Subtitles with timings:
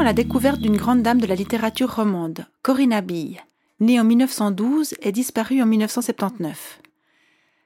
[0.00, 3.38] À la découverte d'une grande dame de la littérature romande, Corinna Bille,
[3.80, 6.80] née en 1912 et disparue en 1979.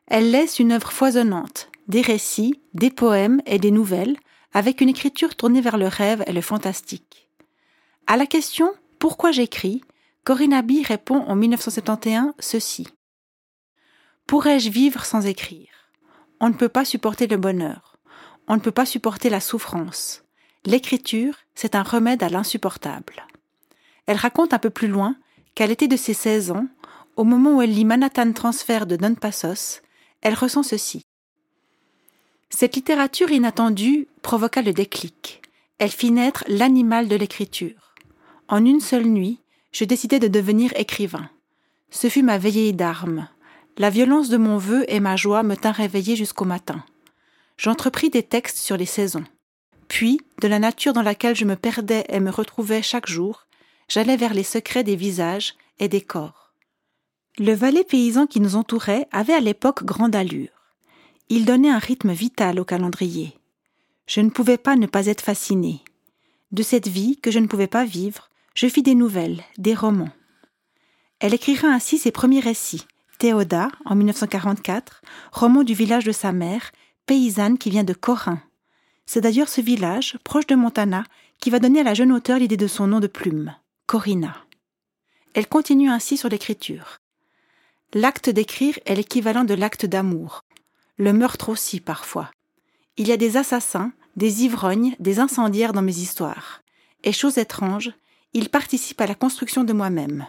[0.09, 4.17] Elle laisse une œuvre foisonnante, des récits, des poèmes et des nouvelles,
[4.53, 7.31] avec une écriture tournée vers le rêve et le fantastique.
[8.09, 9.83] À la question Pourquoi j'écris?
[10.25, 12.89] Corinna Bille répond en 1971 ceci.
[14.27, 15.69] Pourrais-je vivre sans écrire?
[16.41, 17.97] On ne peut pas supporter le bonheur.
[18.49, 20.24] On ne peut pas supporter la souffrance.
[20.67, 23.27] L'écriture, c'est un remède à l'insupportable.
[24.07, 25.17] Elle raconte un peu plus loin
[25.55, 26.67] qu'à l'été de ses 16 ans,
[27.17, 29.83] au moment où elle lit Manhattan Transfer de Don Passos,
[30.23, 31.05] elle ressent ceci.
[32.49, 35.43] Cette littérature inattendue provoqua le déclic.
[35.79, 37.95] Elle fit naître l'animal de l'écriture.
[38.49, 39.41] En une seule nuit,
[39.73, 41.29] je décidai de devenir écrivain.
[41.91, 43.29] Ce fut ma veillée d'armes.
[43.77, 46.85] La violence de mon vœu et ma joie me tinrent réveillé jusqu'au matin.
[47.57, 49.25] J'entrepris des textes sur les saisons.
[49.95, 53.47] Puis, de la nature dans laquelle je me perdais et me retrouvais chaque jour,
[53.89, 56.53] j'allais vers les secrets des visages et des corps.
[57.39, 60.51] Le valet paysan qui nous entourait avait à l'époque grande allure.
[61.29, 63.39] Il donnait un rythme vital au calendrier.
[64.09, 65.85] Je ne pouvais pas ne pas être fasciné.
[66.51, 70.11] De cette vie que je ne pouvais pas vivre, je fis des nouvelles, des romans.
[71.21, 72.85] Elle écrira ainsi ses premiers récits.
[73.21, 76.73] Théoda, en 1944, roman du village de sa mère,
[77.07, 78.43] paysanne qui vient de Corin.
[79.07, 81.05] C'est d'ailleurs ce village, proche de Montana,
[81.41, 83.55] qui va donner à la jeune auteure l'idée de son nom de plume,
[83.87, 84.37] Corinna.
[85.35, 86.99] Elle continue ainsi sur l'écriture.
[87.93, 90.45] L'acte d'écrire est l'équivalent de l'acte d'amour
[90.97, 92.31] le meurtre aussi parfois.
[92.97, 96.63] Il y a des assassins, des ivrognes, des incendiaires dans mes histoires.
[97.03, 97.93] Et chose étrange,
[98.33, 100.27] ils participent à la construction de moi-même.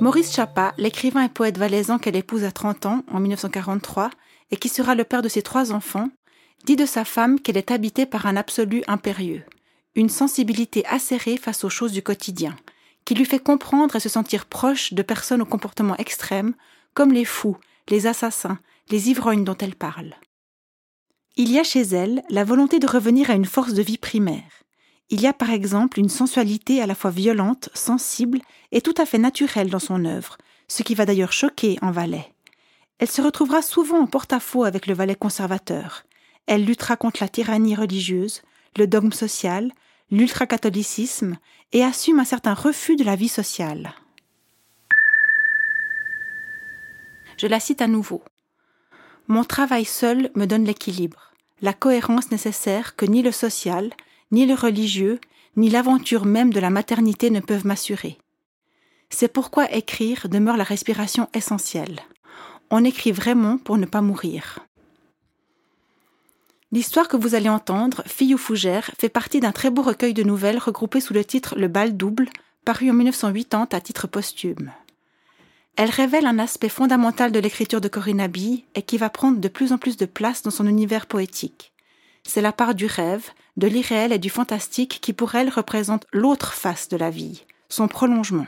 [0.00, 4.10] Maurice Chapa, l'écrivain et poète valaisan qu'elle épouse à 30 ans, en 1943,
[4.50, 6.08] et qui sera le père de ses trois enfants,
[6.64, 9.42] dit de sa femme qu'elle est habitée par un absolu impérieux,
[9.94, 12.56] une sensibilité acérée face aux choses du quotidien,
[13.04, 16.54] qui lui fait comprendre et se sentir proche de personnes au comportement extrême,
[16.94, 17.58] comme les fous,
[17.90, 20.14] les assassins, les ivrognes dont elle parle.
[21.36, 24.59] Il y a chez elle la volonté de revenir à une force de vie primaire.
[25.10, 28.40] Il y a par exemple une sensualité à la fois violente, sensible
[28.70, 30.38] et tout à fait naturelle dans son œuvre,
[30.68, 32.32] ce qui va d'ailleurs choquer en Valais.
[32.98, 36.04] Elle se retrouvera souvent en porte-à-faux avec le Valais conservateur.
[36.46, 38.42] Elle luttera contre la tyrannie religieuse,
[38.76, 39.72] le dogme social,
[40.12, 41.36] l'ultracatholicisme
[41.72, 43.94] et assume un certain refus de la vie sociale.
[47.36, 48.22] Je la cite à nouveau.
[49.26, 51.32] Mon travail seul me donne l'équilibre,
[51.62, 53.90] la cohérence nécessaire que ni le social,
[54.30, 55.20] ni le religieux,
[55.56, 58.18] ni l'aventure même de la maternité ne peuvent m'assurer.
[59.10, 62.00] C'est pourquoi écrire demeure la respiration essentielle.
[62.70, 64.60] On écrit vraiment pour ne pas mourir.
[66.72, 70.22] L'histoire que vous allez entendre, Fille ou Fougère, fait partie d'un très beau recueil de
[70.22, 72.28] nouvelles regroupées sous le titre Le bal double,
[72.64, 74.70] paru en 1980 à titre posthume.
[75.76, 79.48] Elle révèle un aspect fondamental de l'écriture de Corinne Bille et qui va prendre de
[79.48, 81.72] plus en plus de place dans son univers poétique.
[82.24, 86.54] C'est la part du rêve, de l'irréel et du fantastique qui pour elle représente l'autre
[86.54, 88.46] face de la vie, son prolongement.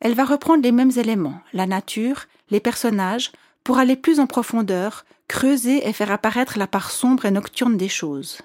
[0.00, 3.32] Elle va reprendre les mêmes éléments, la nature, les personnages,
[3.64, 7.88] pour aller plus en profondeur, creuser et faire apparaître la part sombre et nocturne des
[7.88, 8.42] choses.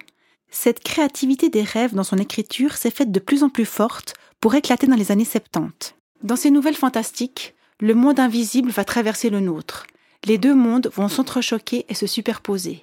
[0.49, 4.55] Cette créativité des rêves dans son écriture s'est faite de plus en plus forte pour
[4.55, 5.95] éclater dans les années 70.
[6.23, 9.87] Dans ces nouvelles fantastiques, le monde invisible va traverser le nôtre.
[10.25, 12.81] Les deux mondes vont s'entrechoquer et se superposer.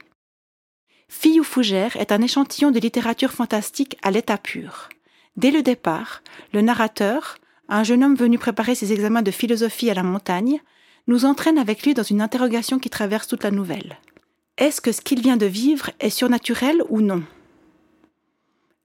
[1.09, 4.89] Fille ou fougère est un échantillon de littérature fantastique à l'état pur.
[5.37, 7.39] Dès le départ, le narrateur,
[7.69, 10.61] un jeune homme venu préparer ses examens de philosophie à la montagne,
[11.07, 13.99] nous entraîne avec lui dans une interrogation qui traverse toute la nouvelle.
[14.59, 17.23] Est-ce que ce qu'il vient de vivre est surnaturel ou non?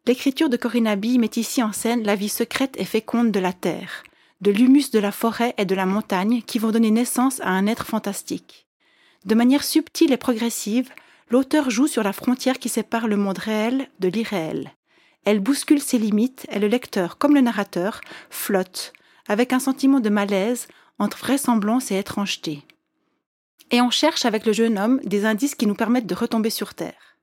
[0.06, 3.54] L'écriture de Corinne Bille met ici en scène la vie secrète et féconde de la
[3.54, 4.04] terre,
[4.42, 7.68] de l'humus de la forêt et de la montagne qui vont donner naissance à un
[7.68, 8.68] être fantastique.
[9.26, 10.90] De manière subtile et progressive,
[11.30, 14.72] l'auteur joue sur la frontière qui sépare le monde réel de l'irréel.
[15.26, 18.94] Elle bouscule ses limites et le lecteur, comme le narrateur, flotte,
[19.28, 20.68] avec un sentiment de malaise
[21.00, 22.64] entre vraisemblance et étrangeté.
[23.72, 26.74] Et on cherche avec le jeune homme des indices qui nous permettent de retomber sur
[26.74, 27.18] terre.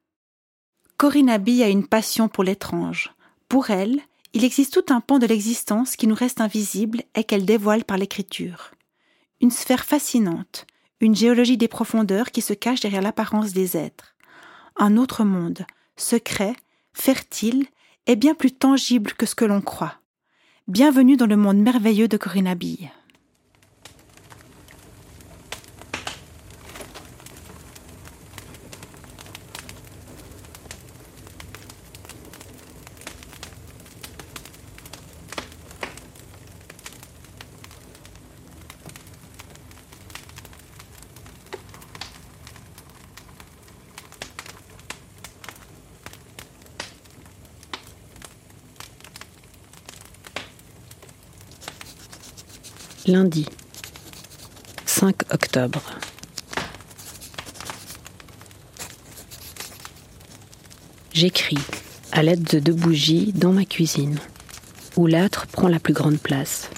[0.96, 3.14] Corinne Abbey a une passion pour l'étrange.
[3.48, 4.00] Pour elle,
[4.32, 7.98] il existe tout un pan de l'existence qui nous reste invisible et qu'elle dévoile par
[7.98, 8.70] l'écriture.
[9.40, 10.66] Une sphère fascinante,
[11.00, 14.14] une géologie des profondeurs qui se cache derrière l'apparence des êtres.
[14.76, 15.64] Un autre monde,
[15.96, 16.54] secret,
[16.92, 17.66] fertile
[18.06, 19.94] et bien plus tangible que ce que l'on croit.
[20.68, 22.90] Bienvenue dans le monde merveilleux de Corinne Bille.
[53.10, 53.44] Lundi,
[54.86, 55.82] 5 octobre.
[61.12, 61.58] J'écris
[62.12, 64.16] à l'aide de deux bougies dans ma cuisine,
[64.94, 66.70] où l'âtre prend la plus grande place.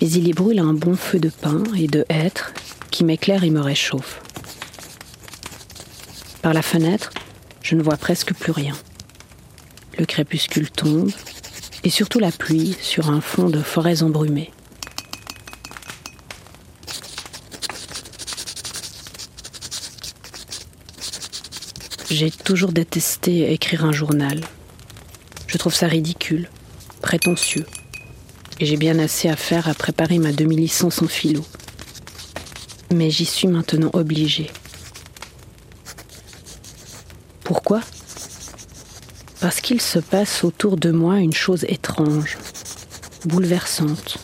[0.00, 2.54] Mais il y brûle un bon feu de pain et de hêtre
[2.90, 4.22] qui m'éclaire et me réchauffe.
[6.40, 7.12] Par la fenêtre,
[7.60, 8.74] je ne vois presque plus rien.
[9.98, 11.10] Le crépuscule tombe,
[11.84, 14.50] et surtout la pluie sur un fond de forêts embrumées.
[22.18, 24.40] J'ai toujours détesté écrire un journal.
[25.46, 26.48] Je trouve ça ridicule,
[27.02, 27.66] prétentieux.
[28.58, 31.44] Et j'ai bien assez à faire à préparer ma demi-licence en philo.
[32.90, 34.50] Mais j'y suis maintenant obligée.
[37.44, 37.82] Pourquoi?
[39.40, 42.38] Parce qu'il se passe autour de moi une chose étrange,
[43.26, 44.16] bouleversante,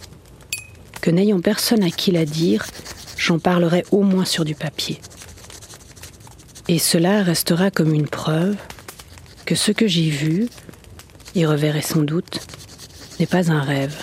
[1.02, 2.64] que n'ayant personne à qui la dire,
[3.18, 4.98] j'en parlerai au moins sur du papier.
[6.72, 8.56] Et cela restera comme une preuve
[9.44, 10.48] que ce que j'ai vu,
[11.34, 12.40] et reverrai sans doute,
[13.20, 13.94] n'est pas un rêve.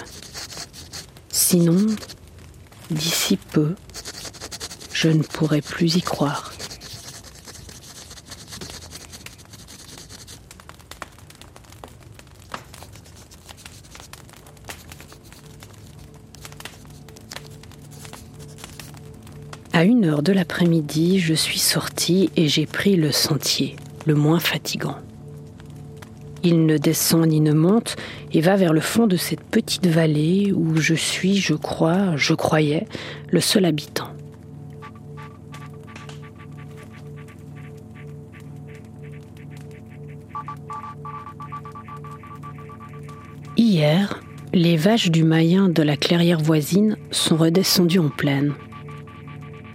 [1.32, 1.88] Sinon,
[2.92, 3.74] d'ici peu,
[4.94, 6.49] je ne pourrai plus y croire.
[19.80, 24.42] À une heure de l'après-midi, je suis sortie et j'ai pris le sentier, le moins
[24.42, 24.98] fatigant.
[26.44, 27.96] Il ne descend ni ne monte
[28.34, 32.34] et va vers le fond de cette petite vallée où je suis, je crois, je
[32.34, 32.88] croyais,
[33.30, 34.10] le seul habitant.
[43.56, 44.20] Hier,
[44.54, 48.56] les vaches du Mayen de la clairière voisine sont redescendues en plaine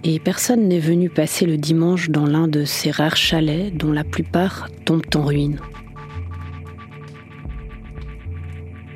[0.07, 4.03] et personne n'est venu passer le dimanche dans l'un de ces rares chalets dont la
[4.03, 5.59] plupart tombent en ruine.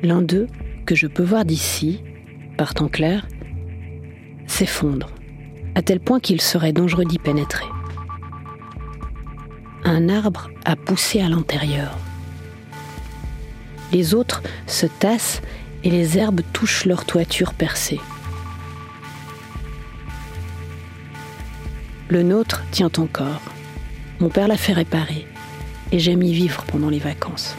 [0.04, 0.46] L'un d'eux,
[0.86, 2.00] que je peux voir d'ici,
[2.56, 3.26] par temps clair,
[4.46, 5.10] s'effondre,
[5.74, 7.66] à tel point qu'il serait dangereux d'y pénétrer.
[9.82, 11.98] Un arbre a poussé à l'intérieur.
[13.92, 15.42] Les autres se tassent
[15.82, 17.98] et les herbes touchent leur toiture percée.
[22.10, 23.40] Le nôtre tient encore.
[24.18, 25.28] Mon père l'a fait réparer
[25.92, 27.54] et j'aime y vivre pendant les vacances.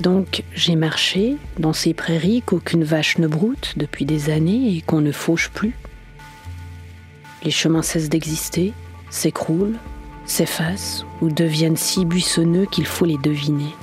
[0.00, 5.02] Donc j'ai marché dans ces prairies qu'aucune vache ne broute depuis des années et qu'on
[5.02, 5.74] ne fauche plus.
[7.42, 8.72] Les chemins cessent d'exister,
[9.10, 9.76] s'écroulent,
[10.24, 13.74] s'effacent ou deviennent si buissonneux qu'il faut les deviner.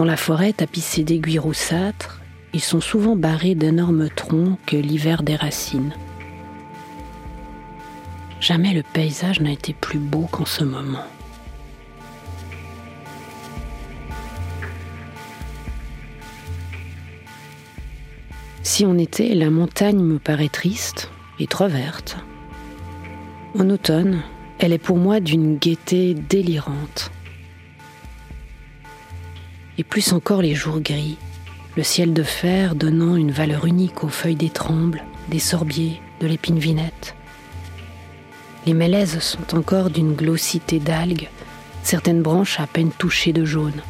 [0.00, 2.22] Dans la forêt tapissée d'aiguilles roussâtres,
[2.54, 5.92] ils sont souvent barrés d'énormes troncs que l'hiver déracine.
[8.40, 11.04] Jamais le paysage n'a été plus beau qu'en ce moment.
[18.62, 22.16] Si en été, la montagne me paraît triste et trop verte.
[23.54, 24.22] En automne,
[24.60, 27.12] elle est pour moi d'une gaieté délirante
[29.80, 31.16] et plus encore les jours gris,
[31.74, 36.26] le ciel de fer donnant une valeur unique aux feuilles des trembles, des sorbiers, de
[36.26, 37.14] l'épine vinette.
[38.66, 41.30] Les mélèzes sont encore d'une glossité d'algues,
[41.82, 43.80] certaines branches à peine touchées de jaune.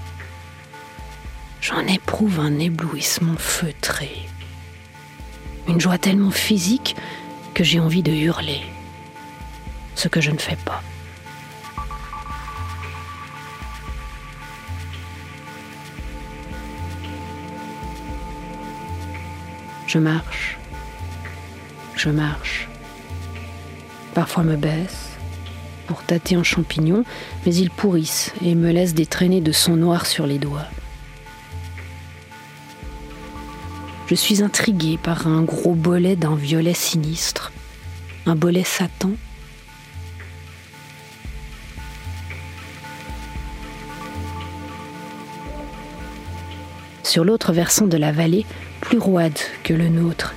[1.61, 4.11] J'en éprouve un éblouissement feutré,
[5.66, 6.94] une joie tellement physique
[7.52, 8.61] que j'ai envie de hurler,
[9.97, 10.85] ce que je ne fais pas.
[19.92, 20.56] Je marche,
[21.97, 22.68] je marche.
[24.14, 25.18] Parfois me baisse
[25.88, 27.04] pour tâter un champignon,
[27.44, 30.68] mais ils pourrissent et me laissent des traînées de sang noir sur les doigts.
[34.06, 37.50] Je suis intriguée par un gros bolet d'un violet sinistre,
[38.26, 39.11] un bolet satan.
[47.02, 48.47] Sur l'autre versant de la vallée,
[48.90, 50.35] plus roide que le nôtre.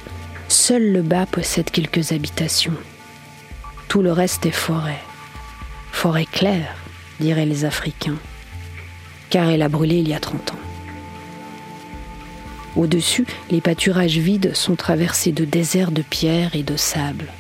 [0.48, 2.76] Seul le bas possède quelques habitations.
[3.88, 5.02] Tout le reste est forêt.
[5.92, 6.76] Forêt claire,
[7.20, 8.20] diraient les Africains,
[9.32, 10.60] car elle a brûlé il y a 30 ans.
[12.76, 17.34] Au-dessus, les pâturages vides sont traversés de déserts de pierre et de sable.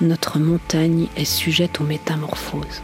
[0.00, 2.82] notre montagne est sujette aux métamorphoses.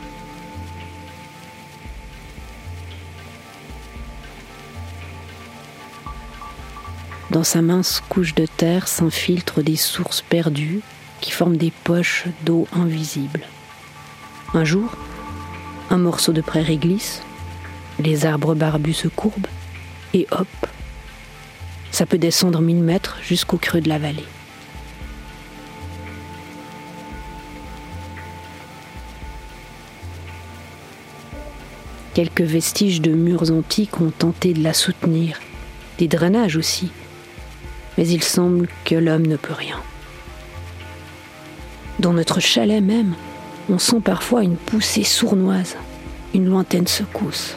[7.32, 10.82] Dans sa mince couche de terre s'infiltrent des sources perdues
[11.22, 13.46] qui forment des poches d'eau invisibles.
[14.52, 14.94] Un jour,
[15.88, 17.22] un morceau de prairie glisse,
[17.98, 19.46] les arbres barbus se courbent,
[20.12, 20.46] et hop,
[21.90, 24.26] ça peut descendre mille mètres jusqu'au creux de la vallée.
[32.12, 35.40] Quelques vestiges de murs antiques ont tenté de la soutenir,
[35.96, 36.92] des drainages aussi,
[37.96, 39.80] mais il semble que l'homme ne peut rien.
[41.98, 43.14] Dans notre chalet même,
[43.68, 45.76] on sent parfois une poussée sournoise,
[46.34, 47.56] une lointaine secousse.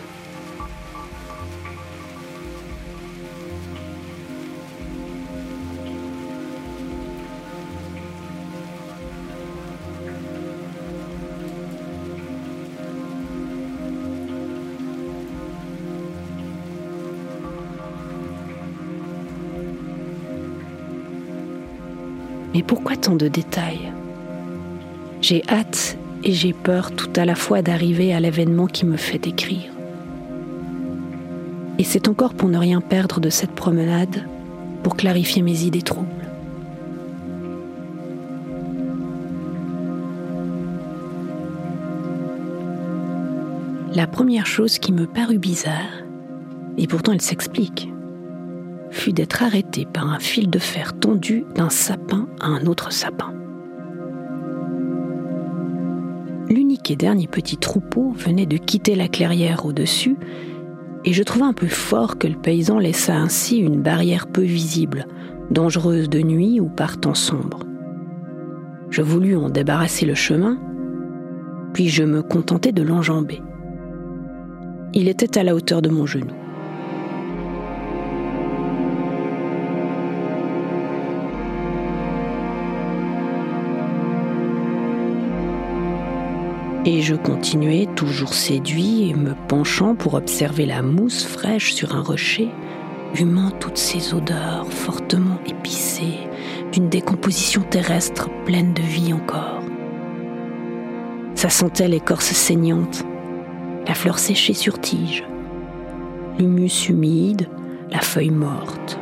[22.56, 23.92] Mais pourquoi tant de détails?
[25.22, 29.28] J'ai hâte et j'ai peur tout à la fois d'arriver à l'événement qui me fait
[29.28, 29.74] écrire.
[31.78, 34.24] Et c'est encore pour ne rien perdre de cette promenade,
[34.84, 36.08] pour clarifier mes idées troubles.
[43.94, 46.06] La première chose qui me parut bizarre,
[46.78, 47.90] et pourtant elle s'explique,
[48.96, 53.34] fut d'être arrêté par un fil de fer tendu d'un sapin à un autre sapin.
[56.50, 60.16] L'unique et dernier petit troupeau venait de quitter la clairière au-dessus,
[61.04, 65.08] et je trouvais un peu fort que le paysan laissa ainsi une barrière peu visible,
[65.52, 67.60] dangereuse de nuit ou par temps sombre.
[68.90, 70.58] Je voulus en débarrasser le chemin,
[71.74, 73.42] puis je me contentai de l'enjamber.
[74.94, 76.45] Il était à la hauteur de mon genou.
[86.88, 92.02] Et je continuais, toujours séduit, et me penchant pour observer la mousse fraîche sur un
[92.02, 92.50] rocher,
[93.20, 96.20] humant toutes ces odeurs fortement épicées,
[96.72, 99.64] d'une décomposition terrestre pleine de vie encore.
[101.34, 103.04] Ça sentait l'écorce saignante,
[103.88, 105.24] la fleur séchée sur tige,
[106.38, 107.50] l'humus humide,
[107.90, 109.00] la feuille morte.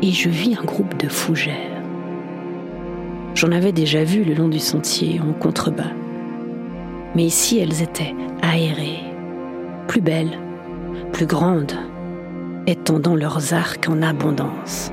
[0.00, 1.82] Et je vis un groupe de fougères.
[3.34, 5.92] J'en avais déjà vu le long du sentier en contrebas
[7.14, 9.02] mais ici elles étaient aérées,
[9.86, 10.38] plus belles,
[11.12, 11.74] plus grandes,
[12.66, 14.90] étendant leurs arcs en abondance.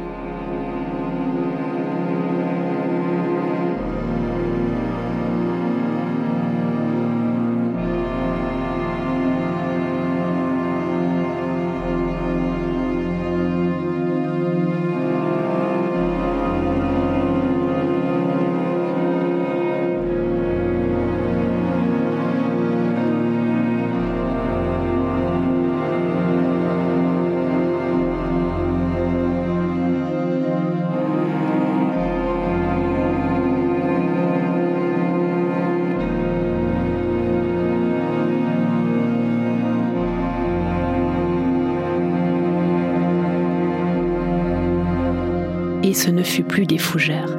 [45.92, 47.38] Et ce ne fut plus des fougères.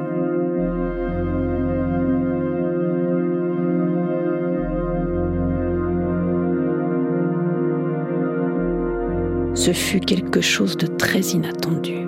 [9.55, 12.05] Ce fut quelque chose de très inattendu,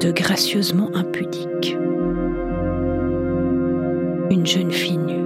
[0.00, 1.74] de gracieusement impudique.
[4.30, 5.24] Une jeune fille nue,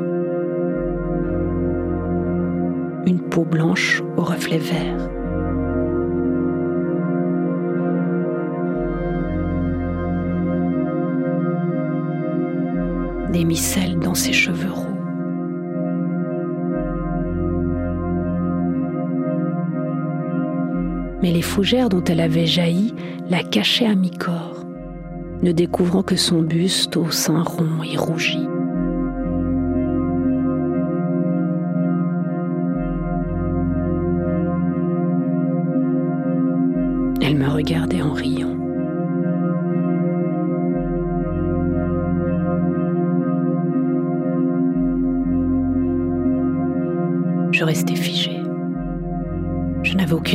[3.07, 5.20] une peau blanche au reflet vert.
[13.32, 14.87] Des micelles dans ses cheveux roux.
[21.22, 22.94] Mais les fougères dont elle avait jailli
[23.28, 24.64] la cachaient à mi-corps,
[25.42, 28.46] ne découvrant que son buste au sein rond et rougi.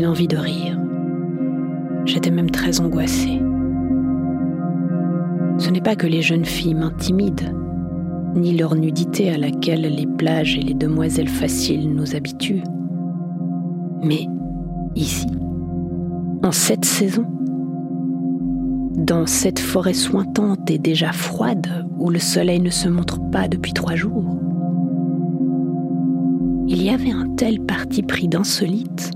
[0.04, 0.78] Envie de rire.
[2.06, 3.42] J'étais même très angoissée.
[5.58, 7.54] Ce n'est pas que les jeunes filles m'intimident,
[8.36, 12.64] ni leur nudité à laquelle les plages et les demoiselles faciles nous habituent.
[14.04, 14.28] Mais
[14.96, 15.28] ici,
[16.44, 17.26] en cette saison,
[18.98, 23.74] dans cette forêt sointante et déjà froide où le soleil ne se montre pas depuis
[23.74, 24.38] trois jours,
[26.68, 29.12] il y avait un tel parti pris d'insolite,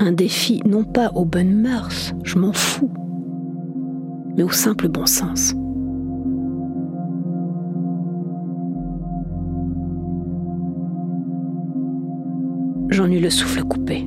[0.00, 2.90] un défi non pas aux bonnes mœurs, je m'en fous,
[4.36, 5.54] mais au simple bon sens.
[12.88, 14.06] J'en eus le souffle coupé.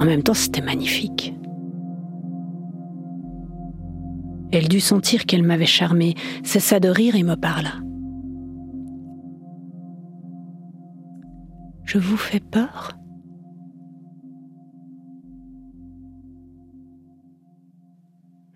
[0.00, 1.34] En même temps, c'était magnifique.
[4.50, 7.72] Elle dut sentir qu'elle m'avait charmé, cessa de rire et me parla.
[11.88, 12.92] Je vous fais peur?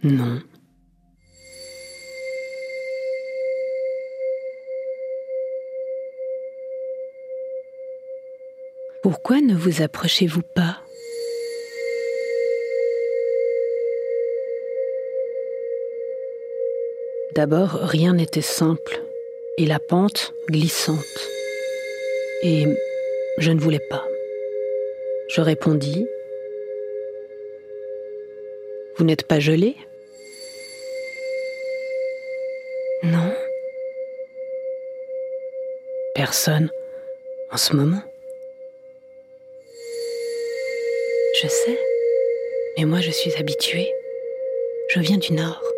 [0.02, 0.42] Non.
[9.02, 10.76] Pourquoi ne vous approchez-vous pas?
[17.34, 19.02] D'abord, rien n'était simple,
[19.56, 20.98] et la pente glissante.
[22.42, 22.66] Et
[23.38, 24.04] je ne voulais pas.
[25.28, 26.06] Je répondis
[28.96, 29.74] Vous n'êtes pas gelé?
[33.02, 33.32] Non.
[36.14, 36.70] Personne
[37.50, 38.02] en ce moment.
[41.42, 41.78] Je sais,
[42.76, 43.90] mais moi je suis habituée.
[44.90, 45.71] Je viens du nord.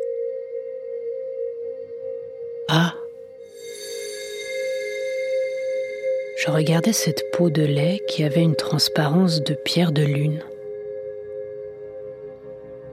[6.45, 10.41] Je regardais cette peau de lait qui avait une transparence de pierre de lune.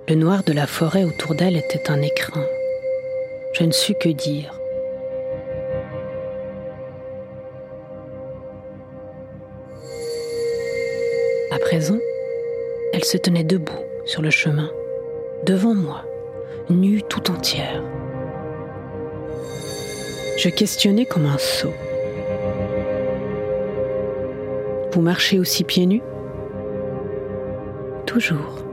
[0.08, 2.46] Le noir de la forêt autour d'elle était un écrin.
[3.52, 4.58] Je ne sus que dire.
[11.52, 12.00] À présent,
[12.94, 14.72] elle se tenait debout sur le chemin,
[15.46, 16.06] devant moi,
[16.70, 17.84] nue tout entière.
[20.38, 21.74] Je questionnais comme un sot.
[24.94, 26.02] Vous marchez aussi pieds nus
[28.06, 28.66] Toujours.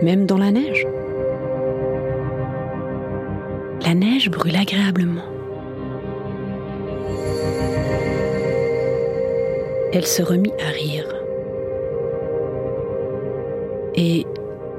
[0.00, 0.86] Même dans la neige
[3.84, 5.22] La neige brûle agréablement.
[9.92, 11.06] Elle se remit à rire.
[13.94, 14.26] Et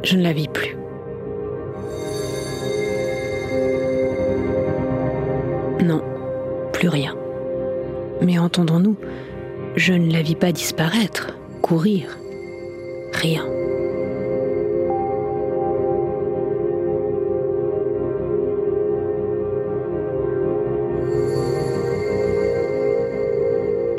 [0.03, 0.75] je ne la vis plus.
[5.83, 6.01] Non,
[6.73, 7.15] plus rien.
[8.21, 8.95] Mais entendons-nous,
[9.75, 12.17] je ne la vis pas disparaître, courir.
[13.13, 13.45] Rien.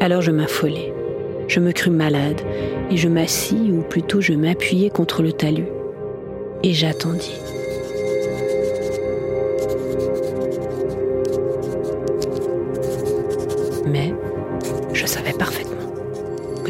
[0.01, 0.93] Alors je m'affolai.
[1.49, 2.41] Je me crus malade
[2.91, 5.69] et je m'assis, ou plutôt je m'appuyai contre le talus.
[6.63, 7.41] Et j'attendis.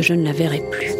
[0.08, 0.94] Je ne la verrais plus.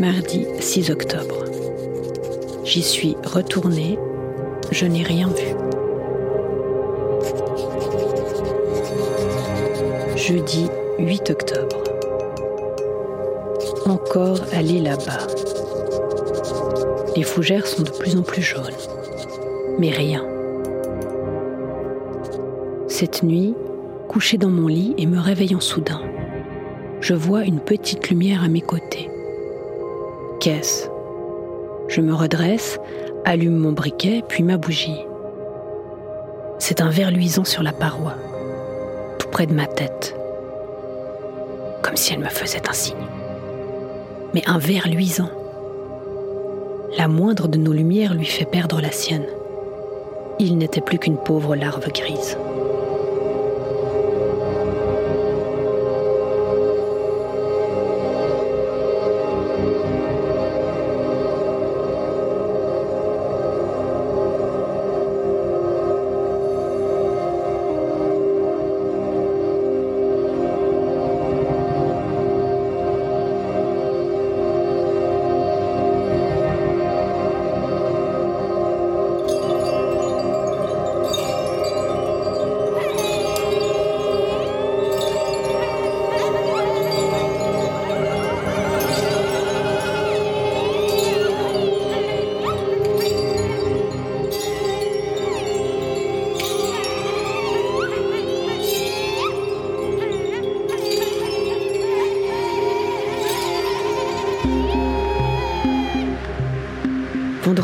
[0.00, 1.44] Mardi 6 octobre.
[2.64, 3.98] J'y suis retournée,
[4.70, 5.54] je n'ai rien vu.
[10.16, 10.68] Jeudi
[11.00, 11.84] 8 octobre.
[13.84, 15.26] Encore aller là-bas.
[17.14, 18.72] Les fougères sont de plus en plus jaunes.
[19.82, 20.24] Mais rien.
[22.86, 23.56] Cette nuit,
[24.06, 26.00] couché dans mon lit et me réveillant soudain,
[27.00, 29.10] je vois une petite lumière à mes côtés.
[30.38, 30.88] Qu'est-ce?
[31.88, 32.78] Je me redresse,
[33.24, 35.04] allume mon briquet, puis ma bougie.
[36.60, 38.14] C'est un verre luisant sur la paroi,
[39.18, 40.14] tout près de ma tête,
[41.82, 43.08] comme si elle me faisait un signe.
[44.32, 45.30] Mais un verre luisant
[46.96, 49.26] la moindre de nos lumières lui fait perdre la sienne.
[50.44, 52.36] Il n'était plus qu'une pauvre larve grise.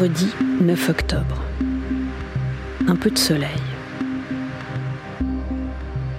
[0.09, 1.43] Vendredi 9 octobre.
[2.87, 3.61] Un peu de soleil.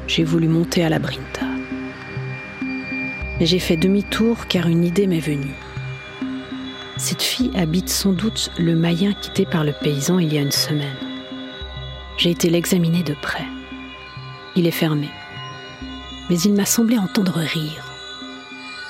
[0.05, 1.47] J'ai voulu monter à la Brinta.
[2.61, 5.55] Mais j'ai fait demi-tour car une idée m'est venue.
[6.97, 10.51] Cette fille habite sans doute le mayen quitté par le paysan il y a une
[10.51, 10.97] semaine.
[12.17, 13.47] J'ai été l'examiner de près.
[14.55, 15.09] Il est fermé.
[16.29, 17.83] Mais il m'a semblé entendre rire.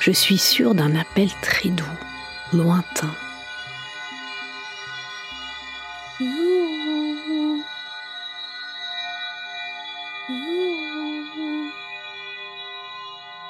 [0.01, 1.85] Je suis sûre d'un appel très doux,
[2.51, 3.13] lointain.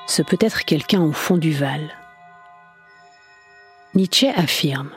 [0.10, 1.96] Ce peut être quelqu'un au fond du Val.
[3.94, 4.90] Nietzsche affirme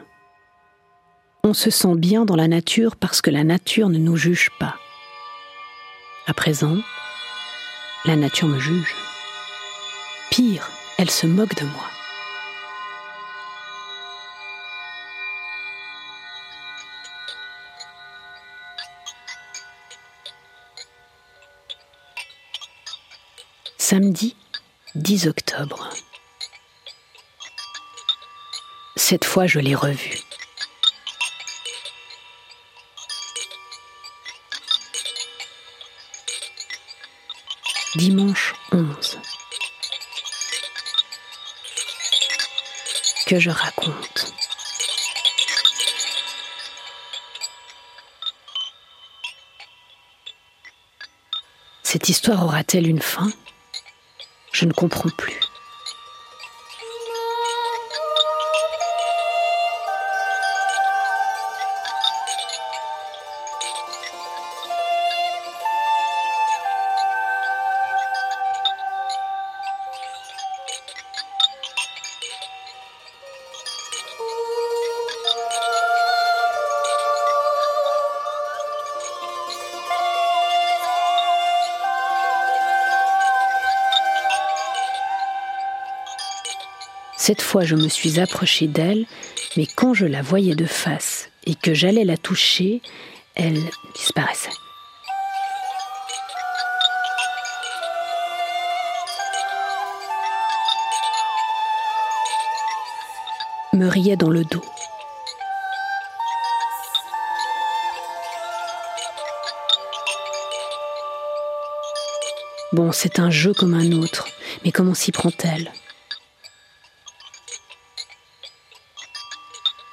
[1.45, 4.75] On se sent bien dans la nature parce que la nature ne nous juge pas.
[6.27, 6.79] À présent,
[8.07, 8.95] la nature me juge.
[10.31, 11.85] Pire, elle se moque de moi.
[23.77, 24.37] Samedi
[24.95, 25.89] 10 octobre.
[28.95, 30.19] Cette fois, je l'ai revu.
[37.95, 39.19] Dimanche 11.
[43.27, 44.35] Que je raconte.
[51.83, 53.31] Cette histoire aura-t-elle une fin?
[54.63, 55.42] Je ne comprends plus.
[87.25, 89.07] Cette fois, je me suis approchée d'elle,
[89.57, 92.83] mais quand je la voyais de face et que j'allais la toucher,
[93.37, 93.61] elle
[93.95, 94.51] disparaissait.
[103.73, 104.65] Me riait dans le dos.
[112.73, 114.27] Bon, c'est un jeu comme un autre,
[114.65, 115.71] mais comment s'y prend-elle?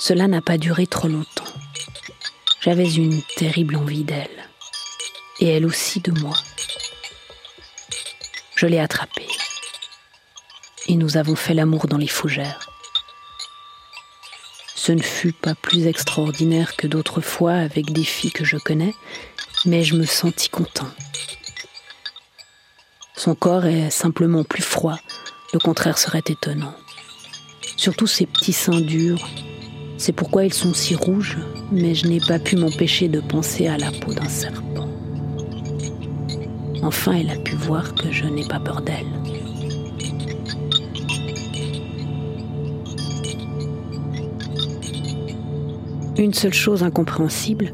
[0.10, 1.54] Cela n'a pas duré trop longtemps.
[2.62, 4.50] J'avais une terrible envie d'elle,
[5.39, 6.36] et elle aussi de moi.
[8.56, 9.28] Je l'ai attrapée,
[10.88, 12.72] et nous avons fait l'amour dans les fougères.
[14.74, 18.95] Ce ne fut pas plus extraordinaire que d'autres fois avec des filles que je connais,
[19.67, 20.89] mais je me sentis content.
[23.15, 24.98] Son corps est simplement plus froid,
[25.54, 26.74] le contraire serait étonnant.
[27.78, 29.24] Surtout ses petits seins durs,
[29.99, 31.38] c'est pourquoi ils sont si rouges,
[31.73, 34.88] mais je n'ai pas pu m'empêcher de penser à la peau d'un serpent.
[36.81, 39.05] Enfin, elle a pu voir que je n'ai pas peur d'elle.
[46.17, 47.73] Une seule chose incompréhensible,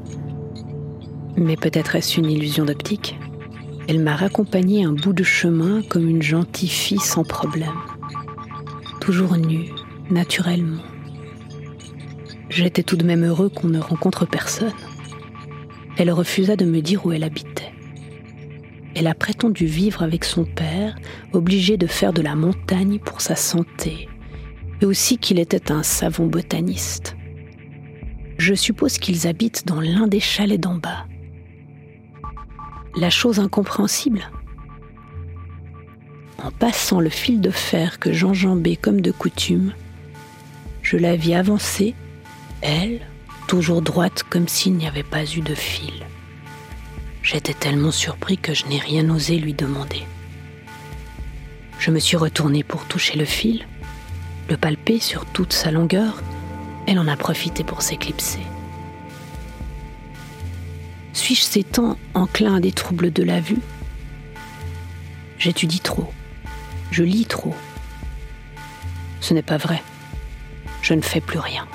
[1.37, 3.19] mais peut-être est-ce une illusion d'optique,
[3.87, 7.69] elle m'a raccompagné un bout de chemin comme une gentille fille sans problème,
[8.99, 9.69] toujours nue,
[10.09, 10.81] naturellement.
[12.55, 14.71] J'étais tout de même heureux qu'on ne rencontre personne.
[15.97, 17.73] Elle refusa de me dire où elle habitait.
[18.95, 20.95] Elle a prétendu vivre avec son père,
[21.33, 24.07] obligé de faire de la montagne pour sa santé,
[24.79, 27.17] et aussi qu'il était un savant botaniste.
[28.37, 31.07] Je suppose qu'ils habitent dans l'un des chalets d'en bas.
[32.95, 34.31] La chose incompréhensible,
[36.41, 39.73] en passant le fil de fer que j'enjambais comme de coutume,
[40.83, 41.95] je la vis avancer
[42.65, 43.07] elle,
[43.47, 46.05] toujours droite comme s'il n'y avait pas eu de fil.
[47.21, 50.03] J'étais tellement surpris que je n'ai rien osé lui demander.
[51.79, 53.65] Je me suis retourné pour toucher le fil,
[54.49, 56.21] le palper sur toute sa longueur.
[56.87, 58.41] Elle en a profité pour s'éclipser.
[61.13, 63.61] Suis-je ces temps enclin à des troubles de la vue?
[65.39, 66.11] J'étudie trop.
[66.91, 67.55] Je lis trop.
[69.19, 69.81] Ce n'est pas vrai.
[70.81, 71.67] Je ne fais plus rien.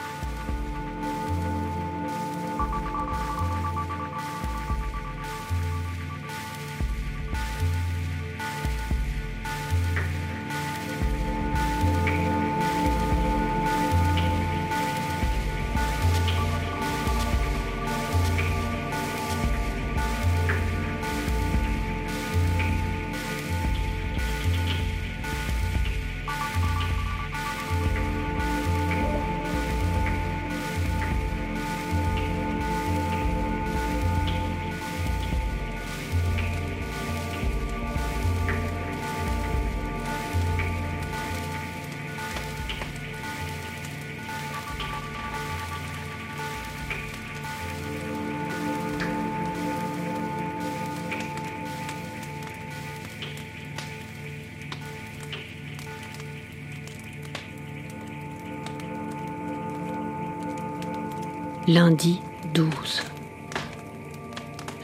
[61.72, 62.18] Lundi
[62.52, 62.68] 12.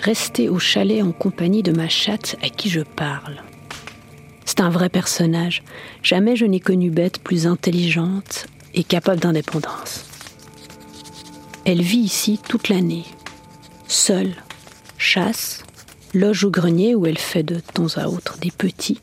[0.02, 3.42] Rester au chalet en compagnie de ma chatte à qui je parle.
[4.44, 5.64] C'est un vrai personnage.
[6.04, 10.04] Jamais je n'ai connu bête plus intelligente et capable d'indépendance.
[11.64, 13.06] Elle vit ici toute l'année,
[13.88, 14.36] seule,
[14.96, 15.64] chasse,
[16.14, 19.00] loge au grenier où elle fait de temps à autre des petits,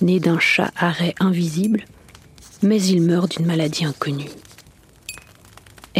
[0.00, 1.84] nés d'un chat arrêt invisible,
[2.62, 4.30] mais il meurt d'une maladie inconnue.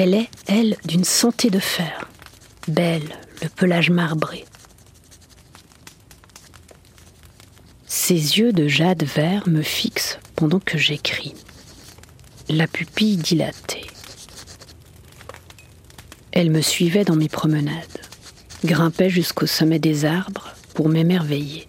[0.00, 2.08] Elle est, elle, d'une santé de fer,
[2.68, 4.44] belle, le pelage marbré.
[7.84, 11.34] Ses yeux de jade vert me fixent pendant que j'écris,
[12.48, 13.88] la pupille dilatée.
[16.30, 17.98] Elle me suivait dans mes promenades,
[18.64, 21.66] grimpait jusqu'au sommet des arbres pour m'émerveiller.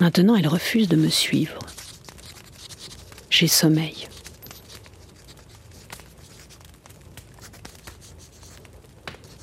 [0.00, 1.58] Maintenant, elle refuse de me suivre.
[3.28, 3.99] J'ai sommeil.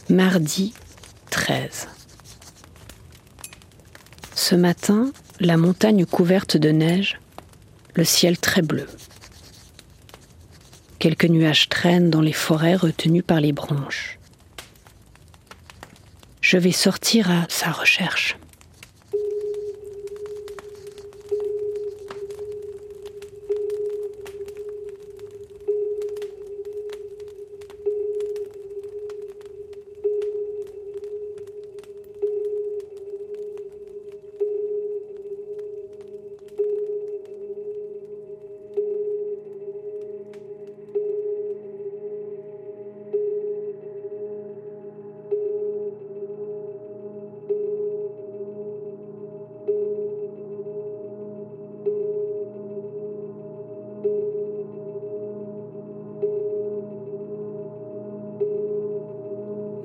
[0.10, 0.74] Mardi
[1.32, 1.90] 13.
[4.36, 7.20] Ce matin, la montagne couverte de neige,
[7.94, 8.88] le ciel très bleu.
[11.00, 14.18] Quelques nuages traînent dans les forêts retenues par les branches.
[16.40, 18.38] Je vais sortir à sa recherche.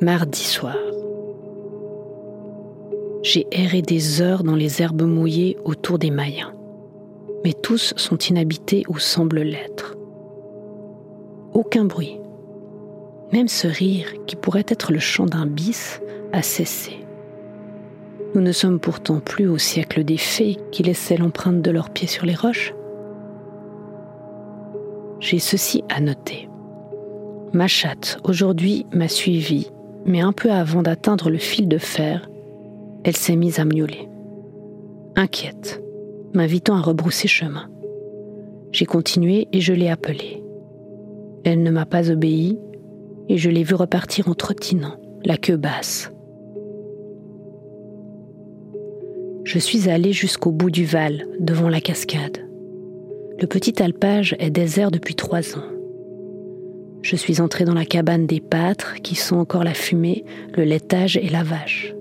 [0.02, 0.76] Mardi soir.
[3.22, 6.52] J'ai erré des heures dans les herbes mouillées autour des Mayens,
[7.44, 9.96] mais tous sont inhabités ou semblent l'être.
[11.54, 12.18] Aucun bruit,
[13.32, 16.00] même ce rire qui pourrait être le chant d'un bis,
[16.32, 16.98] a cessé.
[18.34, 22.08] Nous ne sommes pourtant plus au siècle des fées qui laissaient l'empreinte de leurs pieds
[22.08, 22.74] sur les roches.
[25.20, 26.48] J'ai ceci à noter.
[27.52, 29.70] Ma chatte, aujourd'hui, m'a suivi
[30.04, 32.28] mais un peu avant d'atteindre le fil de fer,
[33.04, 34.08] elle s'est mise à miauler.
[35.16, 35.82] Inquiète,
[36.34, 37.68] m'invitant à rebrousser chemin.
[38.72, 40.42] J'ai continué et je l'ai appelée.
[41.44, 42.58] Elle ne m'a pas obéi
[43.28, 46.12] et je l'ai vue repartir en trottinant, la queue basse.
[49.44, 52.38] Je suis allée jusqu'au bout du Val, devant la cascade.
[53.40, 55.71] Le petit alpage est désert depuis trois ans.
[57.02, 60.24] Je suis entrée dans la cabane des pâtres qui sont encore la fumée,
[60.56, 61.94] le laitage et la vache.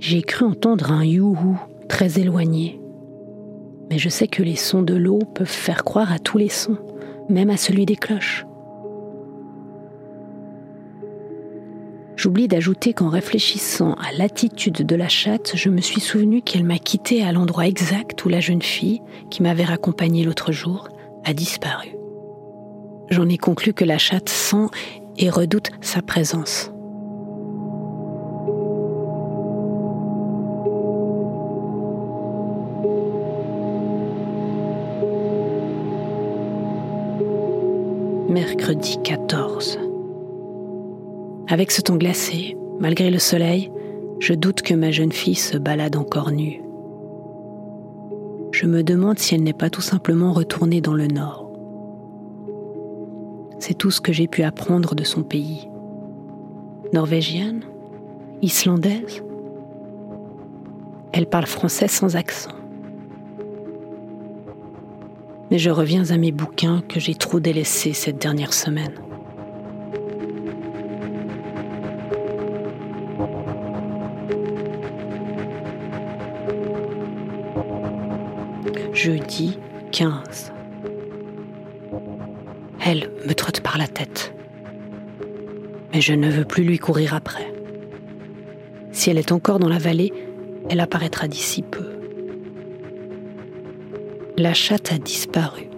[0.00, 2.80] J'ai cru entendre un youhou très éloigné.
[3.90, 6.78] Mais je sais que les sons de l'eau peuvent faire croire à tous les sons,
[7.28, 8.46] même à celui des cloches.
[12.16, 16.78] J'oublie d'ajouter qu'en réfléchissant à l'attitude de la chatte, je me suis souvenu qu'elle m'a
[16.78, 20.88] quitté à l'endroit exact où la jeune fille, qui m'avait raccompagnée l'autre jour,
[21.24, 22.01] a disparu.
[23.10, 24.66] J'en ai conclu que la chatte sent
[25.18, 26.70] et redoute sa présence.
[38.28, 39.78] Mercredi 14.
[41.48, 43.70] Avec ce temps glacé, malgré le soleil,
[44.20, 46.62] je doute que ma jeune fille se balade encore nue.
[48.52, 51.41] Je me demande si elle n'est pas tout simplement retournée dans le nord.
[53.64, 55.68] C'est tout ce que j'ai pu apprendre de son pays.
[56.92, 57.64] Norvégienne?
[58.42, 59.22] Islandaise?
[61.12, 62.50] Elle parle français sans accent.
[65.52, 68.94] Mais je reviens à mes bouquins que j'ai trop délaissés cette dernière semaine.
[78.92, 79.56] Jeudi
[79.92, 80.52] 15.
[82.84, 84.34] Elle me trotte la tête.
[85.92, 87.52] Mais je ne veux plus lui courir après.
[88.92, 90.12] Si elle est encore dans la vallée,
[90.68, 91.86] elle apparaîtra d'ici peu.
[94.36, 95.68] La chatte a disparu.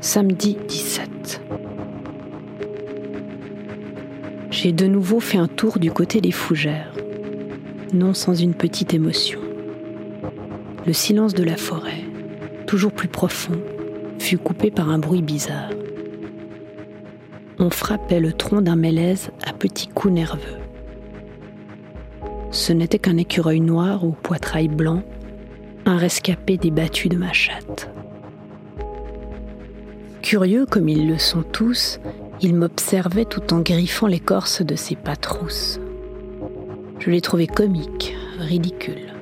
[0.00, 1.12] Samedi 17
[4.62, 6.94] j'ai de nouveau fait un tour du côté des fougères.
[7.92, 9.40] Non sans une petite émotion.
[10.86, 12.04] Le silence de la forêt,
[12.66, 13.60] toujours plus profond,
[14.18, 15.70] fut coupé par un bruit bizarre.
[17.58, 20.58] On frappait le tronc d'un mélèze à petits coups nerveux.
[22.50, 25.02] Ce n'était qu'un écureuil noir au poitrail blanc,
[25.84, 27.90] un rescapé débattu de ma chatte.
[30.22, 32.00] Curieux comme ils le sont tous,
[32.40, 35.80] il m'observait tout en griffant l'écorce de ses pattes rousses.
[37.04, 39.12] Je l'ai trouvé comique, ridicule.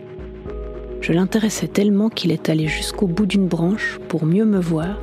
[1.00, 4.98] Je l'intéressais tellement qu'il est allé jusqu'au bout d'une branche pour mieux me voir.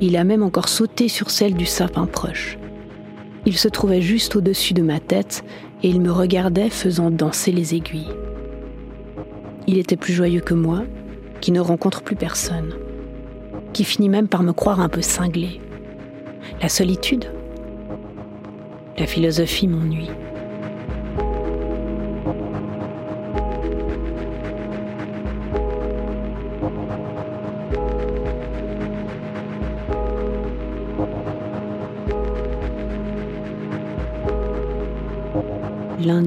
[0.00, 2.56] Il a même encore sauté sur celle du sapin proche.
[3.44, 5.44] Il se trouvait juste au-dessus de ma tête
[5.82, 8.14] et il me regardait faisant danser les aiguilles.
[9.66, 10.84] Il était plus joyeux que moi,
[11.42, 12.72] qui ne rencontre plus personne
[13.72, 15.60] qui finit même par me croire un peu cinglé.
[16.60, 17.26] La solitude?
[18.98, 20.10] La philosophie m'ennuie.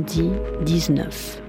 [0.06, 0.30] Lundi
[0.66, 1.42] 19.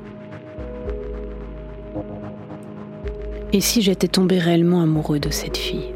[3.52, 5.92] Et si j'étais tombé réellement amoureux de cette fille?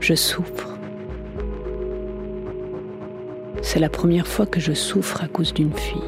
[0.00, 0.76] Je souffre.
[3.62, 6.02] C'est la première fois que je souffre à cause d'une fille.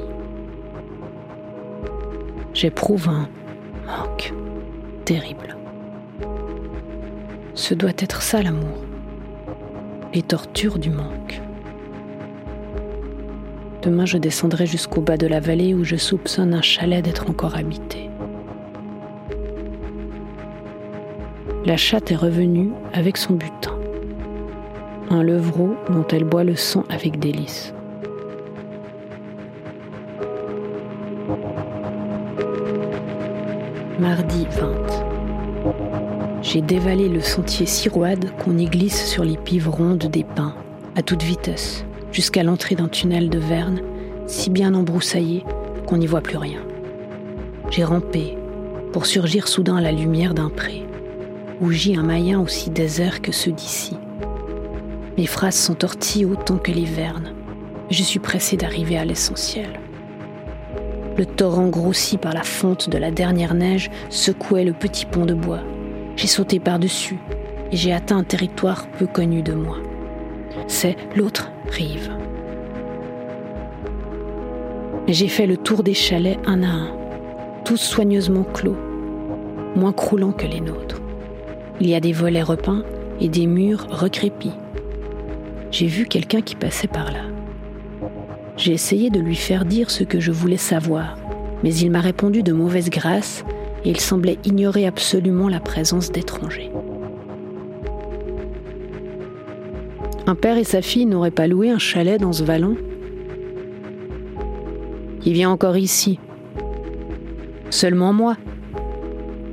[2.53, 3.29] J'éprouve un
[3.87, 4.33] manque
[5.05, 5.57] terrible.
[7.55, 8.85] Ce doit être ça l'amour.
[10.13, 11.41] Les tortures du manque.
[13.87, 17.57] Demain, je descendrai jusqu'au bas de la vallée où je soupçonne un chalet d'être encore
[17.57, 18.11] habité.
[21.67, 23.77] la chatte est revenue avec son butin,
[25.11, 27.73] un levreau dont elle boit le sang avec délice.
[33.99, 34.75] Mardi 20.
[36.43, 40.55] J'ai dévalé le sentier si roide qu'on y glisse sur les pives rondes des pins,
[40.95, 41.86] à toute vitesse,
[42.17, 43.83] jusqu'à l'entrée d'un tunnel de Verne,
[44.27, 45.45] si bien embroussaillé
[45.87, 46.61] qu'on n'y voit plus rien.
[47.69, 48.39] J'ai rampé
[48.95, 50.87] pour surgir soudain à la lumière d'un pré
[51.61, 53.99] où gît un mayen aussi désert que ceux d'ici.
[55.19, 57.35] Mes phrases sont tortillées autant que les vernes.
[57.91, 59.79] Je suis pressé d'arriver à l'essentiel.
[61.19, 65.35] Le torrent grossi par la fonte de la dernière neige secouait le petit pont de
[65.35, 65.61] bois.
[66.17, 67.19] J'ai sauté par-dessus
[67.73, 69.77] et j'ai atteint un territoire peu connu de moi.
[70.67, 71.51] C'est l'autre
[75.09, 76.89] J'ai fait le tour des chalets un à un,
[77.65, 78.77] tous soigneusement clos,
[79.77, 81.01] moins croulants que les nôtres.
[81.81, 82.83] Il y a des volets repeints
[83.21, 84.55] et des murs recrépis.
[85.71, 87.23] J'ai vu quelqu'un qui passait par là.
[88.57, 91.17] J'ai essayé de lui faire dire ce que je voulais savoir,
[91.63, 93.45] mais il m'a répondu de mauvaise grâce
[93.85, 96.73] et il semblait ignorer absolument la présence d'étrangers.
[100.29, 102.77] Un père et sa fille n'auraient pas loué un chalet dans ce vallon
[105.25, 106.19] Il vient encore ici.
[107.71, 108.37] Seulement moi,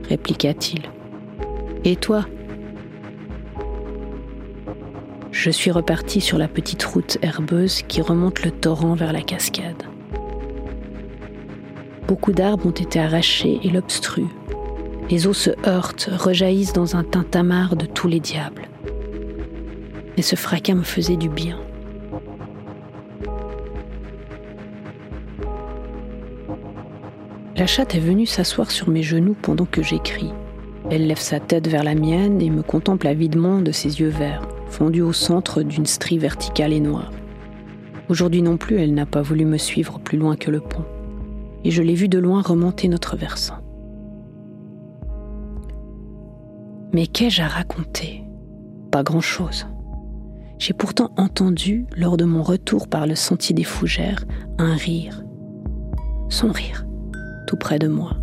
[0.10, 0.82] répliqua-t-il.
[1.84, 2.26] Et toi?
[5.32, 9.84] Je suis reparti sur la petite route herbeuse qui remonte le torrent vers la cascade.
[12.08, 14.30] Beaucoup d'arbres ont été arrachés et l'obstruent.
[15.12, 18.70] Les eaux se heurtent, rejaillissent dans un tintamarre de tous les diables.
[20.16, 21.60] Mais ce fracas me faisait du bien.
[27.56, 30.32] La chatte est venue s'asseoir sur mes genoux pendant que j'écris.
[30.90, 34.48] Elle lève sa tête vers la mienne et me contemple avidement de ses yeux verts,
[34.68, 37.12] fondus au centre d'une strie verticale et noire.
[38.10, 40.84] Aujourd'hui non plus, elle n'a pas voulu me suivre plus loin que le pont,
[41.64, 43.60] et je l'ai vue de loin remonter notre versant.
[46.92, 48.24] Mais qu'ai-je à raconter?
[48.92, 49.68] Pas grand-chose.
[50.66, 54.24] J'ai pourtant entendu, lors de mon retour par le sentier des fougères,
[54.58, 55.22] un rire.
[56.30, 56.86] Son rire,
[57.48, 58.14] tout près de moi.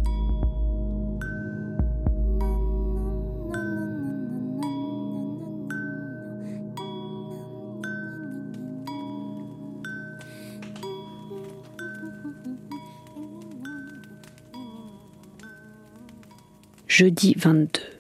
[16.89, 18.00] jeudi 22.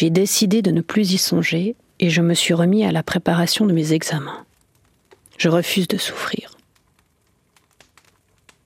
[0.00, 3.66] J'ai décidé de ne plus y songer et je me suis remis à la préparation
[3.66, 4.46] de mes examens.
[5.36, 6.56] Je refuse de souffrir.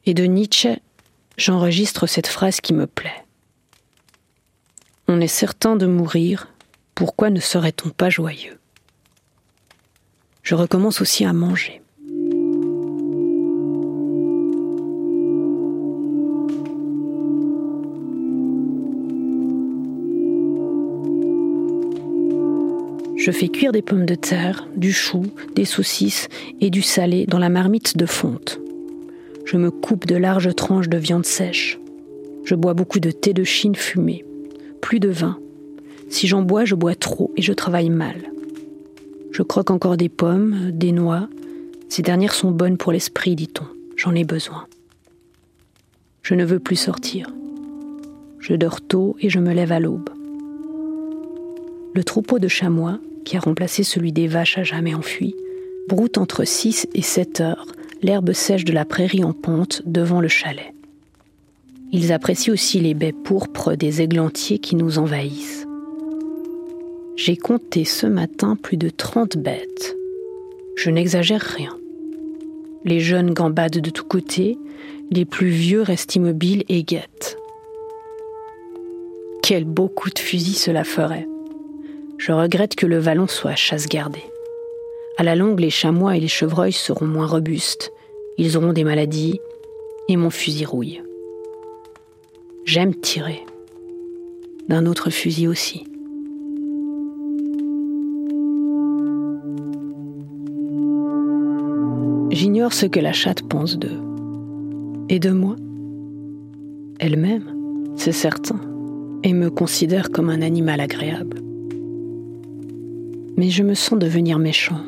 [0.07, 0.78] Et de Nietzsche,
[1.37, 3.24] j'enregistre cette phrase qui me plaît.
[5.09, 6.53] On est certain de mourir,
[6.95, 8.61] pourquoi ne serait-on pas joyeux?
[10.45, 11.82] Je recommence aussi à manger.
[23.25, 25.22] Je fais cuire des pommes de terre, du chou,
[25.55, 26.29] des saucisses
[26.61, 28.61] et du salé dans la marmite de fonte.
[29.47, 31.81] Je me coupe de larges tranches de viande sèche.
[32.45, 34.27] Je bois beaucoup de thé de Chine fumé.
[34.83, 35.39] Plus de vin.
[36.11, 38.31] Si j'en bois, je bois trop et je travaille mal.
[39.33, 41.27] Je croque encore des pommes, des noix.
[41.89, 43.64] Ces dernières sont bonnes pour l'esprit, dit-on.
[43.97, 44.66] J'en ai besoin.
[46.20, 47.33] Je ne veux plus sortir.
[48.39, 50.11] Je dors tôt et je me lève à l'aube.
[51.95, 55.37] Le troupeau de chamois, qui a remplacé celui des vaches à jamais enfuies,
[55.89, 57.66] broute entre 6 et 7 heures
[58.03, 60.75] l'herbe sèche de la prairie en pente devant le chalet.
[61.91, 65.66] Ils apprécient aussi les baies pourpres des églantiers qui nous envahissent.
[67.16, 69.97] J'ai compté ce matin plus de 30 bêtes.
[70.77, 71.77] Je n'exagère rien.
[72.85, 74.59] Les jeunes gambadent de tous côtés,
[75.11, 77.39] les plus vieux restent immobiles et guettent.
[79.43, 81.29] Quel beau coup de fusil cela ferait.
[82.19, 84.25] Je regrette que le vallon soit chasse gardée.
[85.17, 87.93] À la longue, les chamois et les chevreuils seront moins robustes.
[88.39, 89.41] Ils auront des maladies
[90.09, 91.03] et mon fusil rouille.
[92.65, 93.45] J'aime tirer.
[94.69, 95.85] D'un autre fusil aussi.
[102.31, 104.01] J'ignore ce que la chatte pense d'eux.
[105.09, 105.57] Et de moi
[106.99, 108.61] Elle m'aime, c'est certain,
[109.23, 111.45] et me considère comme un animal agréable
[113.37, 114.80] mais je me sens devenir méchant.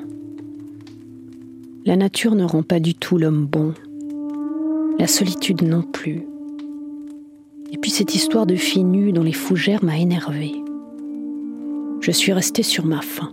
[1.85, 3.75] La nature ne rend pas du tout l'homme bon,
[4.99, 6.27] la solitude non plus.
[7.73, 10.53] Et puis cette histoire de fille nue dans les fougères m'a énervé.
[12.01, 13.33] Je suis restée sur ma faim.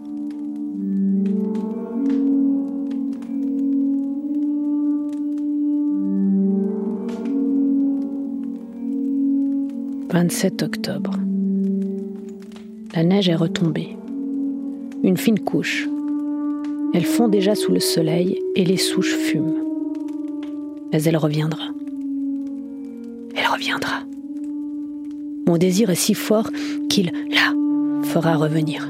[10.13, 11.15] «27 octobre.
[12.95, 13.97] La neige est retombée
[15.03, 15.85] une fine couche.
[16.93, 19.63] Elle fond déjà sous le soleil et les souches fument.
[20.91, 21.65] Mais elle reviendra.
[23.35, 24.03] Elle reviendra.
[25.45, 26.49] Mon désir est si fort
[26.89, 27.53] qu'il, là,
[28.05, 28.87] fera revenir.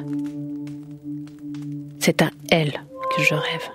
[1.99, 2.73] C'est à elle
[3.15, 3.69] que je rêve.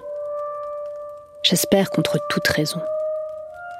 [1.42, 2.80] J'espère contre toute raison.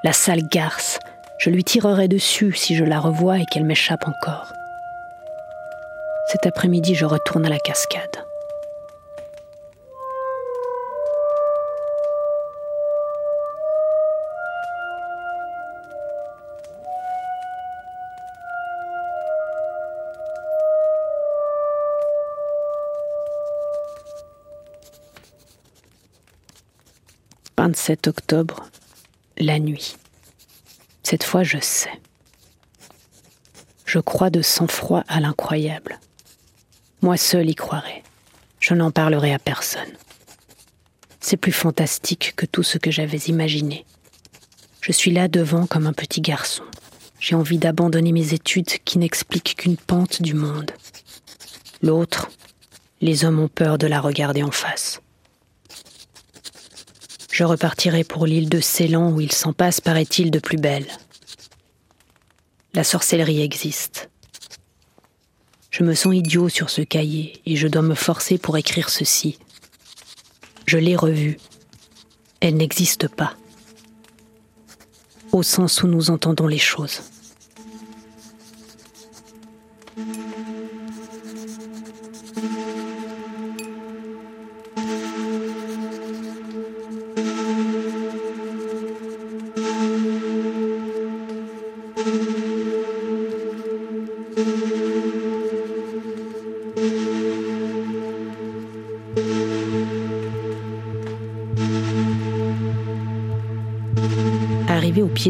[0.03, 0.99] La sale garce,
[1.39, 4.53] je lui tirerai dessus si je la revois et qu'elle m'échappe encore.
[6.33, 8.28] Cet après-midi, je retourne à la cascade.
[27.79, 28.69] 27 octobre,
[29.39, 29.97] la nuit.
[31.05, 31.93] Cette fois, je sais.
[33.87, 36.01] Je crois de sang-froid à l'incroyable.
[37.03, 38.03] Moi seul y croirai.
[38.59, 39.93] Je n'en parlerai à personne.
[41.21, 43.87] C'est plus fantastique que tout ce que j'avais imaginé.
[44.81, 46.65] Je suis là devant comme un petit garçon.
[47.21, 50.73] J'ai envie d'abandonner mes études qui n'expliquent qu'une pente du monde.
[51.81, 52.29] L'autre,
[53.01, 55.01] les hommes ont peur de la regarder en face.
[57.39, 60.89] Je repartirai pour l'île de Ceylan où il s'en passe, paraît-il, de plus belle.
[62.75, 64.11] La sorcellerie existe.
[65.71, 69.39] Je me sens idiot sur ce cahier et je dois me forcer pour écrire ceci.
[70.67, 71.39] Je l'ai revue.
[72.41, 73.37] Elle n'existe pas.
[75.31, 77.03] Au sens où nous entendons les choses.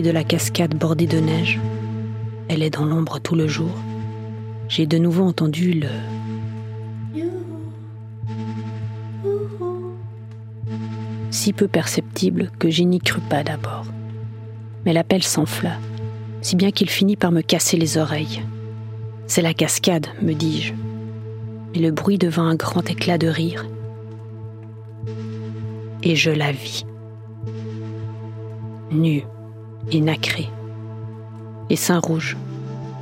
[0.02, 1.60] De la cascade bordée de neige,
[2.48, 3.70] elle est dans l'ombre tout le jour,
[4.68, 5.88] j'ai de nouveau entendu le
[11.30, 13.84] si peu perceptible que je n'y crus pas d'abord.
[14.84, 15.78] Mais l'appel s'enfla,
[16.40, 18.42] si bien qu'il finit par me casser les oreilles.
[19.26, 20.72] C'est la cascade, me dis-je.
[21.74, 23.66] Et le bruit devint un grand éclat de rire.
[26.02, 26.86] Et je la vis.
[28.90, 29.24] Nue
[29.92, 30.48] et nacrée.
[31.70, 32.36] Les seins rouges,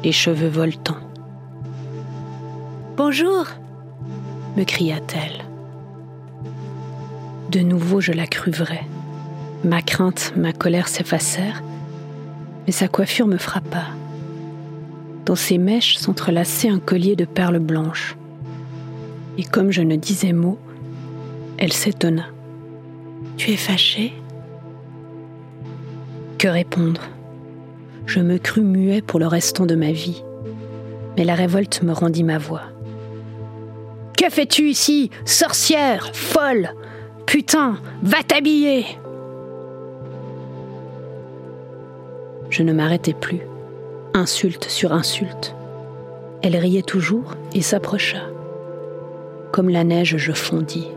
[0.03, 0.97] les cheveux voltants.
[2.97, 3.47] Bonjour
[4.57, 5.45] me cria-t-elle.
[7.51, 8.87] De nouveau, je la crus vraie.
[9.65, 11.63] Ma crainte, ma colère s'effacèrent,
[12.67, 13.85] mais sa coiffure me frappa.
[15.27, 18.17] Dans ses mèches s'entrelaçait un collier de perles blanches.
[19.39, 20.59] Et comme je ne disais mot,
[21.59, 22.27] elle s'étonna.
[23.37, 24.15] Tu es fâché
[26.39, 27.01] Que répondre?
[28.07, 30.23] Je me crus muet pour le restant de ma vie,
[31.17, 32.63] mais la révolte me rendit ma voix.
[34.17, 36.71] Que fais-tu ici, sorcière, folle?
[37.27, 38.87] Putain, va t'habiller
[42.51, 43.41] Je ne m'arrêtais plus,
[44.15, 45.55] insulte sur insulte.
[46.43, 48.23] Elle riait toujours et s'approcha.
[49.53, 50.89] Comme la neige, je fondis.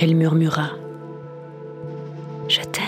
[0.00, 0.70] Elle murmura
[2.48, 2.87] Je t'aime,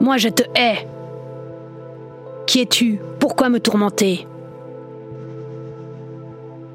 [0.00, 0.86] Moi, je te hais.
[2.46, 3.00] Qui es-tu?
[3.18, 4.26] Pourquoi me tourmenter?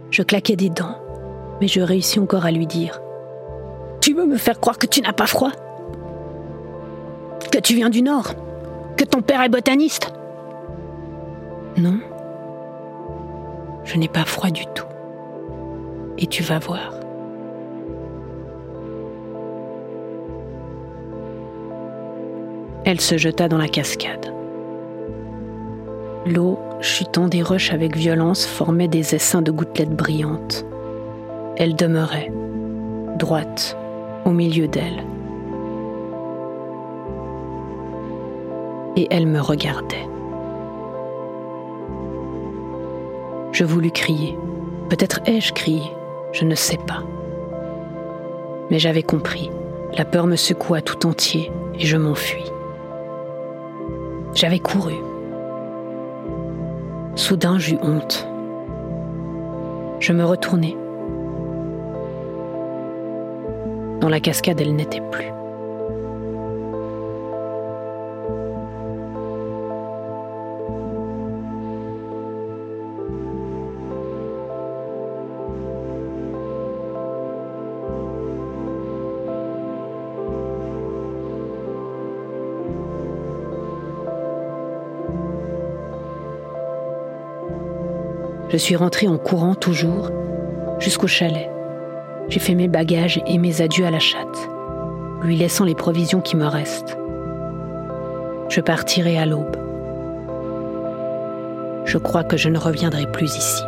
[0.10, 0.98] Je claquais des dents,
[1.62, 3.00] mais je réussis encore à lui dire.
[4.02, 5.52] Tu veux me faire croire que tu n'as pas froid?
[7.52, 8.34] Que tu viens du Nord?
[8.98, 10.12] Que ton père est botaniste?
[11.78, 12.00] Non,
[13.86, 14.86] je n'ai pas froid du tout.
[16.18, 17.01] Et tu vas voir.
[22.92, 24.34] Elle se jeta dans la cascade.
[26.26, 30.66] L'eau, chutant des roches avec violence, formait des essaims de gouttelettes brillantes.
[31.56, 32.34] Elle demeurait,
[33.18, 33.78] droite,
[34.26, 35.06] au milieu d'elle.
[38.98, 40.06] Et elle me regardait.
[43.54, 44.38] Je voulus crier.
[44.90, 45.94] Peut-être ai-je crié,
[46.34, 47.04] je ne sais pas.
[48.70, 49.50] Mais j'avais compris.
[49.98, 52.51] La peur me secoua tout entier et je m'enfuis.
[54.34, 54.96] J'avais couru.
[57.16, 58.28] Soudain, j'eus honte.
[60.00, 60.78] Je me retournai.
[64.00, 65.32] Dans la cascade, elle n'était plus.
[88.52, 90.12] Je suis rentrée en courant toujours
[90.80, 91.50] jusqu'au chalet.
[92.28, 94.50] J'ai fait mes bagages et mes adieux à la chatte,
[95.22, 96.98] lui laissant les provisions qui me restent.
[98.50, 99.56] Je partirai à l'aube.
[101.86, 103.64] Je crois que je ne reviendrai plus ici.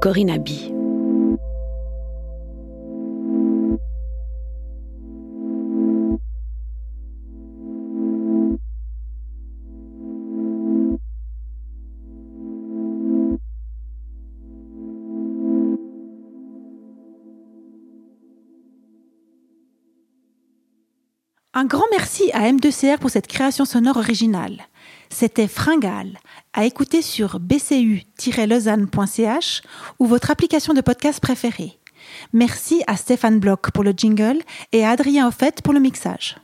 [0.00, 0.73] Corinne Abbey.
[21.64, 24.66] Un grand merci à M2CR pour cette création sonore originale.
[25.08, 26.18] C'était Fringale,
[26.52, 29.62] à écouter sur bcu-lausanne.ch
[29.98, 31.78] ou votre application de podcast préférée.
[32.34, 34.42] Merci à Stéphane Bloch pour le jingle
[34.72, 36.36] et à Adrien Offet pour le mixage.